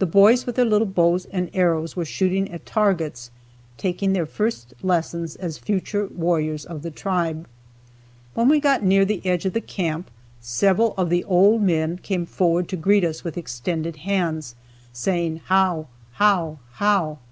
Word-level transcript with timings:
The 0.00 0.06
boys 0.06 0.44
with 0.44 0.56
their 0.56 0.64
little 0.64 0.88
bows 0.88 1.26
and 1.26 1.48
arrows 1.54 1.94
were 1.94 2.04
shooting 2.04 2.50
at 2.50 2.66
targets 2.66 3.30
taking 3.76 4.12
their 4.12 4.26
first 4.26 4.74
lessons 4.82 5.36
as 5.36 5.56
future 5.56 6.06
warriors 6.08 6.64
of 6.64 6.82
the 6.82 6.90
tribe. 6.90 7.46
When 8.34 8.48
we 8.48 8.58
got 8.58 8.82
near 8.82 9.04
the 9.04 9.24
edge 9.24 9.46
of 9.46 9.52
the 9.52 9.60
camp 9.60 10.10
several 10.40 10.94
of 10.98 11.10
the 11.10 11.22
old 11.22 11.62
men 11.62 11.98
came 11.98 12.26
forward 12.26 12.66
to 12.70 12.76
greet 12.76 13.04
us 13.04 13.22
with 13.22 13.38
extended 13.38 13.98
hands, 13.98 14.56
saying 14.92 15.42
"how! 15.44 15.86
how! 16.14 16.58
how!" 16.72 17.18